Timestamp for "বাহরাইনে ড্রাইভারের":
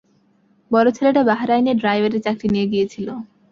1.29-2.23